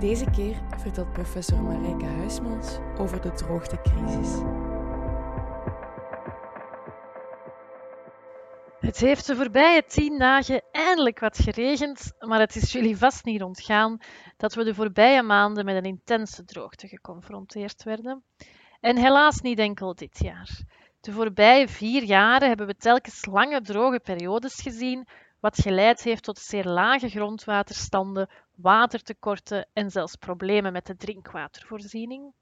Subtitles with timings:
[0.00, 4.42] Deze keer vertelt professor Marijke Huismans over de droogtecrisis.
[8.80, 13.42] Het heeft de voorbije tien dagen eindelijk wat geregend, maar het is jullie vast niet
[13.42, 13.98] ontgaan
[14.36, 18.24] dat we de voorbije maanden met een intense droogte geconfronteerd werden.
[18.80, 20.62] En helaas niet enkel dit jaar.
[21.00, 25.06] De voorbije vier jaren hebben we telkens lange droge periodes gezien,
[25.44, 32.32] wat geleid heeft tot zeer lage grondwaterstanden, watertekorten en zelfs problemen met de drinkwatervoorziening.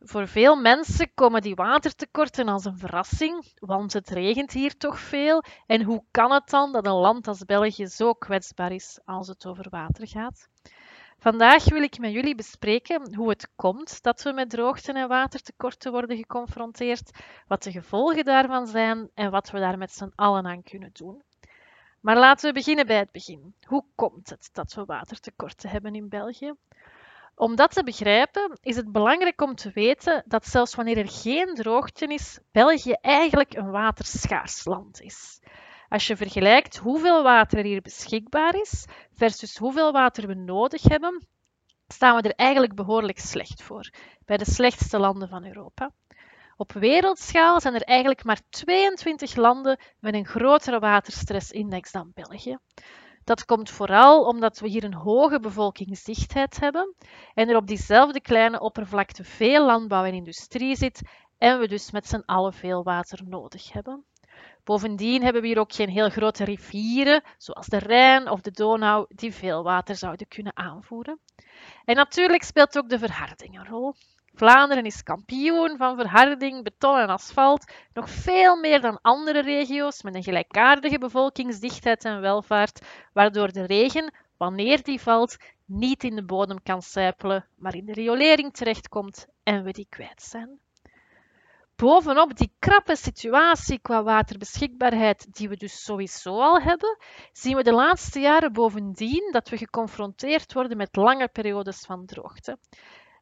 [0.00, 5.42] Voor veel mensen komen die watertekorten als een verrassing, want het regent hier toch veel.
[5.66, 9.46] En hoe kan het dan dat een land als België zo kwetsbaar is als het
[9.46, 10.48] over water gaat?
[11.18, 15.92] Vandaag wil ik met jullie bespreken hoe het komt dat we met droogten en watertekorten
[15.92, 17.10] worden geconfronteerd,
[17.46, 21.22] wat de gevolgen daarvan zijn en wat we daar met z'n allen aan kunnen doen.
[22.02, 23.54] Maar laten we beginnen bij het begin.
[23.66, 26.54] Hoe komt het dat we watertekorten hebben in België?
[27.34, 31.54] Om dat te begrijpen is het belangrijk om te weten dat zelfs wanneer er geen
[31.54, 35.40] droogte is, België eigenlijk een waterschaars land is.
[35.88, 41.26] Als je vergelijkt hoeveel water er hier beschikbaar is versus hoeveel water we nodig hebben,
[41.88, 43.90] staan we er eigenlijk behoorlijk slecht voor,
[44.24, 45.90] bij de slechtste landen van Europa.
[46.62, 52.58] Op wereldschaal zijn er eigenlijk maar 22 landen met een grotere waterstressindex dan België.
[53.24, 56.94] Dat komt vooral omdat we hier een hoge bevolkingsdichtheid hebben
[57.34, 61.00] en er op diezelfde kleine oppervlakte veel landbouw en industrie zit
[61.38, 64.04] en we dus met z'n allen veel water nodig hebben.
[64.64, 69.06] Bovendien hebben we hier ook geen heel grote rivieren, zoals de Rijn of de Donau,
[69.08, 71.18] die veel water zouden kunnen aanvoeren.
[71.84, 73.94] En natuurlijk speelt ook de verharding een rol.
[74.34, 80.14] Vlaanderen is kampioen van verharding, beton en asfalt, nog veel meer dan andere regio's met
[80.14, 86.62] een gelijkaardige bevolkingsdichtheid en welvaart, waardoor de regen, wanneer die valt, niet in de bodem
[86.62, 90.60] kan sijpelen, maar in de riolering terechtkomt en we die kwijt zijn.
[91.76, 96.98] Bovenop die krappe situatie qua waterbeschikbaarheid, die we dus sowieso al hebben,
[97.32, 102.58] zien we de laatste jaren bovendien dat we geconfronteerd worden met lange periodes van droogte.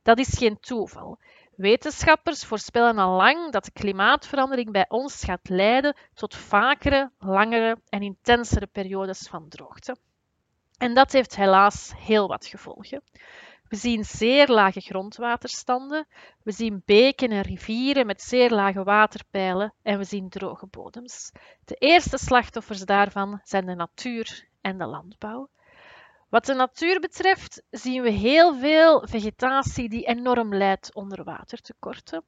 [0.02, 1.18] Dat is geen toeval.
[1.56, 8.02] Wetenschappers voorspellen al lang dat de klimaatverandering bij ons gaat leiden tot vakere, langere en
[8.02, 9.96] intensere periodes van droogte.
[10.78, 13.02] En dat heeft helaas heel wat gevolgen.
[13.68, 16.06] We zien zeer lage grondwaterstanden,
[16.42, 21.32] we zien beken en rivieren met zeer lage waterpeilen en we zien droge bodems.
[21.64, 25.48] De eerste slachtoffers daarvan zijn de natuur en de landbouw.
[26.30, 32.24] Wat de natuur betreft zien we heel veel vegetatie die enorm lijdt onder watertekorten.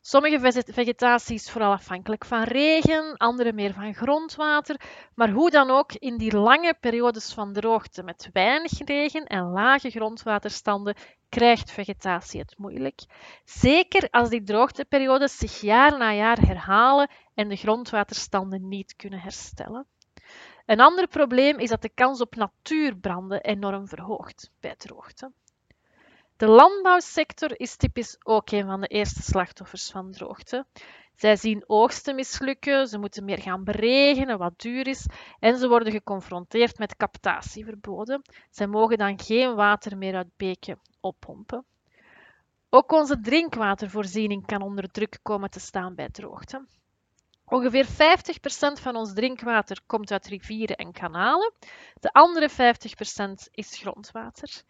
[0.00, 4.80] Sommige vegetatie is vooral afhankelijk van regen, andere meer van grondwater.
[5.14, 9.90] Maar hoe dan ook, in die lange periodes van droogte met weinig regen en lage
[9.90, 10.96] grondwaterstanden
[11.28, 13.00] krijgt vegetatie het moeilijk.
[13.44, 19.86] Zeker als die droogteperiodes zich jaar na jaar herhalen en de grondwaterstanden niet kunnen herstellen.
[20.70, 25.32] Een ander probleem is dat de kans op natuurbranden enorm verhoogt bij droogte.
[26.36, 30.66] De landbouwsector is typisch ook een van de eerste slachtoffers van droogte.
[31.14, 35.06] Zij zien oogsten mislukken, ze moeten meer gaan beregenen, wat duur is,
[35.38, 38.22] en ze worden geconfronteerd met captatieverboden.
[38.50, 41.64] Zij mogen dan geen water meer uit beken oppompen.
[42.68, 46.66] Ook onze drinkwatervoorziening kan onder druk komen te staan bij droogte.
[47.50, 47.88] Ongeveer 50%
[48.80, 51.52] van ons drinkwater komt uit rivieren en kanalen.
[52.00, 52.54] De andere 50%
[53.50, 54.62] is grondwater.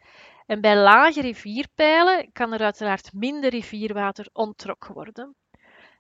[0.47, 5.35] En bij lage rivierpeilen kan er uiteraard minder rivierwater onttrokken worden.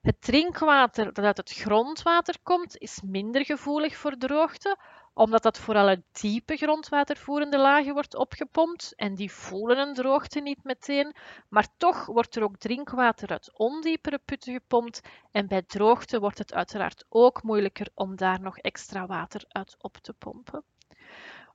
[0.01, 4.77] Het drinkwater dat uit het grondwater komt, is minder gevoelig voor droogte,
[5.15, 10.65] omdat dat vooral uit diepe grondwatervoerende lagen wordt opgepompt en die voelen een droogte niet
[10.65, 11.15] meteen,
[11.49, 15.01] maar toch wordt er ook drinkwater uit ondiepere putten gepompt
[15.31, 19.97] en bij droogte wordt het uiteraard ook moeilijker om daar nog extra water uit op
[19.97, 20.65] te pompen.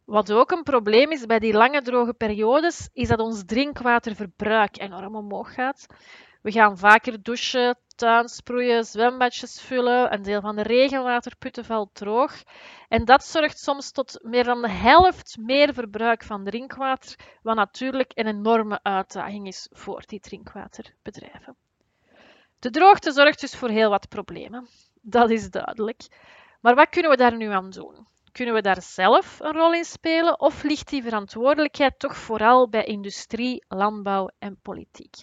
[0.04, 5.16] Wat ook een probleem is bij die lange droge periodes, is dat ons drinkwaterverbruik enorm
[5.16, 5.86] omhoog gaat.
[6.46, 10.14] We gaan vaker douchen, tuin sproeien, zwembadjes vullen.
[10.14, 12.44] Een deel van de regenwaterputten valt droog.
[12.88, 18.12] En dat zorgt soms tot meer dan de helft meer verbruik van drinkwater, wat natuurlijk
[18.16, 21.56] een enorme uitdaging is voor die drinkwaterbedrijven.
[22.60, 24.68] De droogte zorgt dus voor heel wat problemen.
[25.02, 26.08] Dat is duidelijk.
[26.62, 28.08] Maar wat kunnen we daar nu aan doen?
[28.32, 32.84] Kunnen we daar zelf een rol in spelen of ligt die verantwoordelijkheid toch vooral bij
[32.84, 35.16] industrie, landbouw en politiek?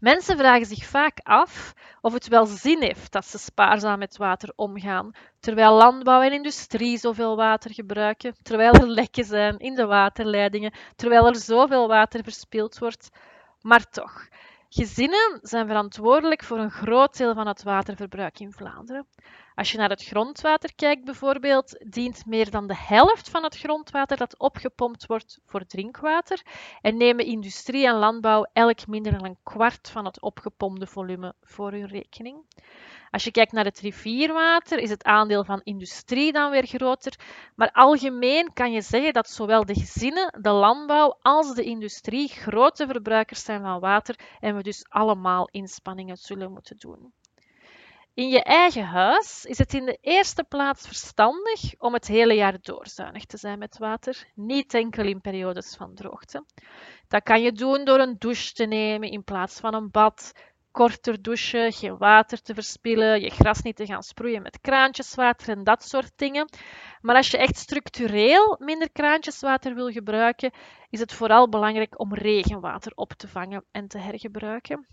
[0.00, 4.52] Mensen vragen zich vaak af of het wel zin heeft dat ze spaarzaam met water
[4.56, 5.10] omgaan,
[5.40, 11.26] terwijl landbouw en industrie zoveel water gebruiken, terwijl er lekken zijn in de waterleidingen, terwijl
[11.26, 13.08] er zoveel water verspild wordt.
[13.60, 14.28] Maar toch,
[14.68, 19.06] gezinnen zijn verantwoordelijk voor een groot deel van het waterverbruik in Vlaanderen.
[19.56, 24.16] Als je naar het grondwater kijkt bijvoorbeeld, dient meer dan de helft van het grondwater
[24.16, 26.42] dat opgepompt wordt voor drinkwater
[26.80, 31.70] en nemen industrie en landbouw elk minder dan een kwart van het opgepompte volume voor
[31.70, 32.44] hun rekening.
[33.10, 37.18] Als je kijkt naar het rivierwater, is het aandeel van industrie dan weer groter.
[37.54, 42.86] Maar algemeen kan je zeggen dat zowel de gezinnen, de landbouw als de industrie grote
[42.86, 47.12] verbruikers zijn van water en we dus allemaal inspanningen zullen moeten doen.
[48.16, 52.58] In je eigen huis is het in de eerste plaats verstandig om het hele jaar
[52.60, 56.44] door zuinig te zijn met water, niet enkel in periodes van droogte.
[57.08, 60.32] Dat kan je doen door een douche te nemen in plaats van een bad,
[60.70, 65.64] korter douchen, geen water te verspillen, je gras niet te gaan sproeien met kraantjeswater en
[65.64, 66.48] dat soort dingen.
[67.00, 70.52] Maar als je echt structureel minder kraantjeswater wil gebruiken,
[70.90, 74.86] is het vooral belangrijk om regenwater op te vangen en te hergebruiken.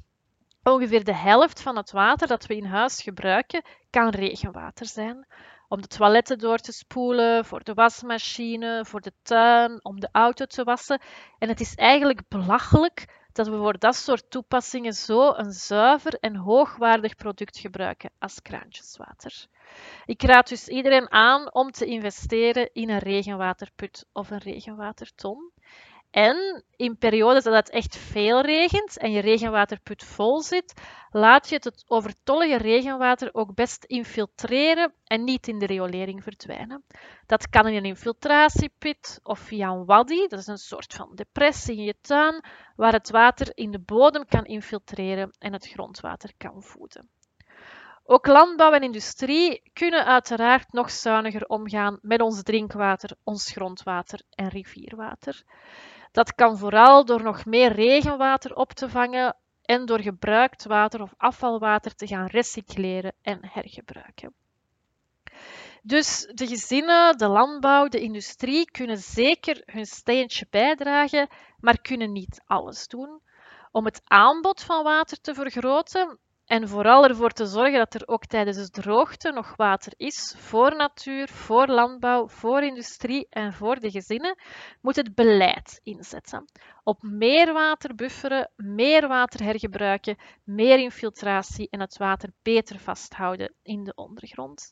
[0.64, 5.28] Ongeveer de helft van het water dat we in huis gebruiken kan regenwater zijn.
[5.68, 10.46] Om de toiletten door te spoelen, voor de wasmachine, voor de tuin, om de auto
[10.46, 11.02] te wassen.
[11.38, 16.36] En het is eigenlijk belachelijk dat we voor dat soort toepassingen zo een zuiver en
[16.36, 19.48] hoogwaardig product gebruiken als kraantjeswater.
[20.06, 25.52] Ik raad dus iedereen aan om te investeren in een regenwaterput of een regenwaterton.
[26.14, 30.74] En in periodes dat het echt veel regent en je regenwaterput vol zit,
[31.10, 36.84] laat je het overtollige regenwater ook best infiltreren en niet in de riolering verdwijnen.
[37.26, 41.78] Dat kan in een infiltratieput of via een waddy, dat is een soort van depressie
[41.78, 42.44] in je tuin,
[42.76, 47.10] waar het water in de bodem kan infiltreren en het grondwater kan voeden.
[48.06, 54.48] Ook landbouw en industrie kunnen uiteraard nog zuiniger omgaan met ons drinkwater, ons grondwater en
[54.48, 55.44] rivierwater.
[56.14, 61.14] Dat kan vooral door nog meer regenwater op te vangen en door gebruikt water of
[61.18, 64.34] afvalwater te gaan recycleren en hergebruiken.
[65.82, 71.28] Dus de gezinnen, de landbouw, de industrie kunnen zeker hun steentje bijdragen,
[71.60, 73.22] maar kunnen niet alles doen.
[73.72, 78.26] Om het aanbod van water te vergroten en vooral ervoor te zorgen dat er ook
[78.26, 83.92] tijdens de droogte nog water is voor natuur, voor landbouw, voor industrie en voor de
[83.92, 84.38] gezinnen,
[84.82, 86.46] moet het beleid inzetten.
[86.84, 93.84] Op meer water bufferen, meer water hergebruiken, meer infiltratie en het water beter vasthouden in
[93.84, 94.72] de ondergrond.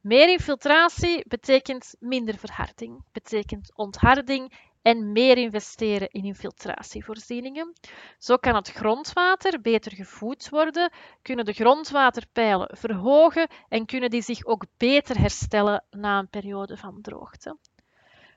[0.00, 4.52] Meer infiltratie betekent minder verharding, betekent ontharding
[4.86, 7.72] en meer investeren in infiltratievoorzieningen.
[8.18, 10.92] Zo kan het grondwater beter gevoed worden,
[11.22, 17.00] kunnen de grondwaterpeilen verhogen en kunnen die zich ook beter herstellen na een periode van
[17.00, 17.56] droogte.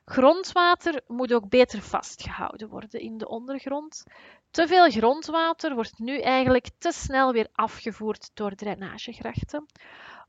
[0.05, 4.03] Grondwater moet ook beter vastgehouden worden in de ondergrond.
[4.51, 9.65] Te veel grondwater wordt nu eigenlijk te snel weer afgevoerd door drainagegrachten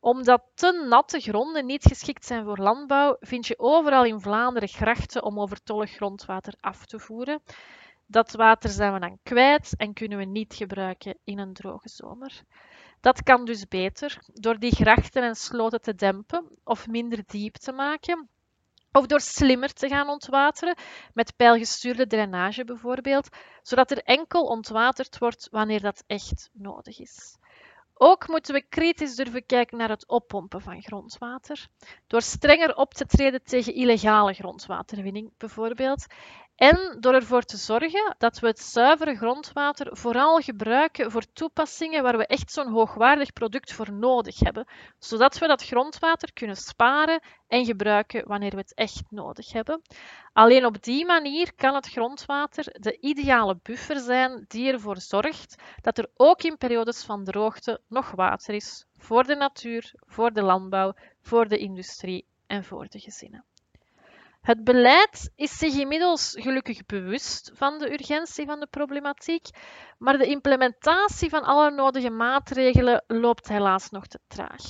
[0.00, 5.22] omdat te natte gronden niet geschikt zijn voor landbouw, vind je overal in Vlaanderen grachten
[5.22, 7.42] om overtollig grondwater af te voeren.
[8.06, 12.42] Dat water zijn we dan kwijt en kunnen we niet gebruiken in een droge zomer.
[13.00, 17.72] Dat kan dus beter door die grachten en sloten te dempen of minder diep te
[17.72, 18.28] maken.
[18.92, 20.76] Of door slimmer te gaan ontwateren,
[21.14, 23.28] met pijlgestuurde drainage bijvoorbeeld,
[23.62, 27.38] zodat er enkel ontwaterd wordt wanneer dat echt nodig is.
[28.02, 31.68] Ook moeten we kritisch durven kijken naar het oppompen van grondwater.
[32.06, 36.06] Door strenger op te treden tegen illegale grondwaterwinning bijvoorbeeld.
[36.60, 42.16] En door ervoor te zorgen dat we het zuivere grondwater vooral gebruiken voor toepassingen waar
[42.16, 44.66] we echt zo'n hoogwaardig product voor nodig hebben,
[44.98, 49.82] zodat we dat grondwater kunnen sparen en gebruiken wanneer we het echt nodig hebben.
[50.32, 55.98] Alleen op die manier kan het grondwater de ideale buffer zijn die ervoor zorgt dat
[55.98, 60.94] er ook in periodes van droogte nog water is voor de natuur, voor de landbouw,
[61.22, 63.44] voor de industrie en voor de gezinnen.
[64.40, 69.46] Het beleid is zich inmiddels gelukkig bewust van de urgentie van de problematiek,
[69.98, 74.62] maar de implementatie van alle nodige maatregelen loopt helaas nog te traag.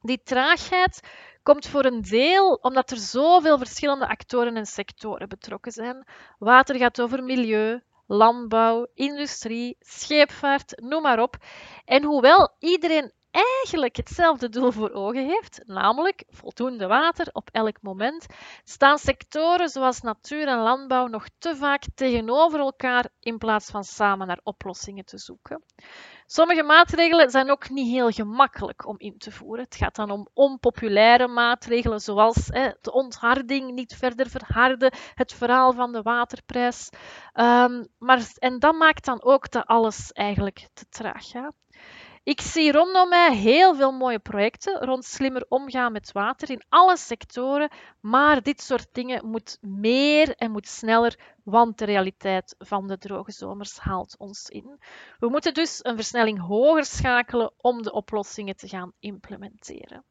[0.00, 1.00] Die traagheid
[1.42, 6.06] komt voor een deel omdat er zoveel verschillende actoren en sectoren betrokken zijn.
[6.38, 11.36] Water gaat over milieu, landbouw, industrie, scheepvaart, noem maar op.
[11.84, 18.26] En hoewel iedereen eigenlijk hetzelfde doel voor ogen heeft, namelijk voldoende water op elk moment,
[18.64, 24.26] staan sectoren zoals natuur en landbouw nog te vaak tegenover elkaar in plaats van samen
[24.26, 25.62] naar oplossingen te zoeken.
[26.26, 29.64] Sommige maatregelen zijn ook niet heel gemakkelijk om in te voeren.
[29.64, 35.72] Het gaat dan om onpopulaire maatregelen, zoals hè, de ontharding niet verder verharden, het verhaal
[35.72, 36.90] van de waterprijs.
[37.34, 41.32] Um, maar, en dat maakt dan ook dat alles eigenlijk te traag.
[42.26, 46.96] Ik zie rondom mij heel veel mooie projecten rond slimmer omgaan met water in alle
[46.96, 52.98] sectoren, maar dit soort dingen moet meer en moet sneller, want de realiteit van de
[52.98, 54.78] droge zomers haalt ons in.
[55.18, 60.04] We moeten dus een versnelling hoger schakelen om de oplossingen te gaan implementeren.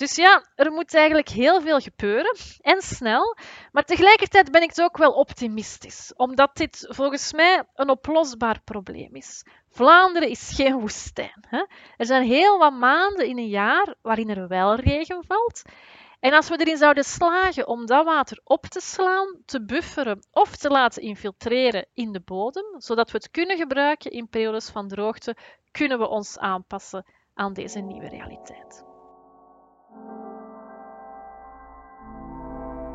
[0.00, 3.36] Dus ja, er moet eigenlijk heel veel gebeuren en snel.
[3.72, 9.44] Maar tegelijkertijd ben ik ook wel optimistisch, omdat dit volgens mij een oplosbaar probleem is.
[9.70, 11.44] Vlaanderen is geen woestijn.
[11.48, 11.64] Hè?
[11.96, 15.62] Er zijn heel wat maanden in een jaar waarin er wel regen valt.
[16.20, 20.56] En als we erin zouden slagen om dat water op te slaan, te bufferen of
[20.56, 25.36] te laten infiltreren in de bodem, zodat we het kunnen gebruiken in periodes van droogte,
[25.70, 27.04] kunnen we ons aanpassen
[27.34, 28.89] aan deze nieuwe realiteit.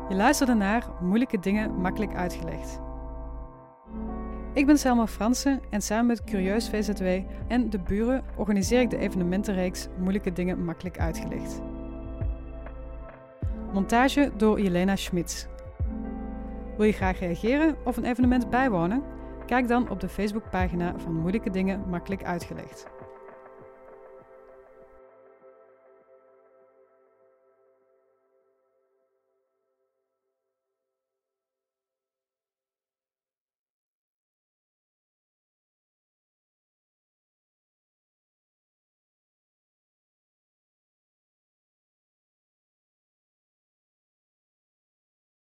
[0.08, 2.80] Je luisterde naar Moeilijke Dingen Makkelijk Uitgelegd.
[4.52, 7.04] Ik ben Selma Fransen en samen met Curieus VZW
[7.48, 11.60] en de buren organiseer ik de evenementenreeks Moeilijke Dingen Makkelijk Uitgelegd.
[13.72, 15.46] Montage door Jelena Schmitz.
[16.76, 19.02] Wil je graag reageren of een evenement bijwonen?
[19.46, 22.95] Kijk dan op de Facebookpagina van Moeilijke Dingen Makkelijk Uitgelegd.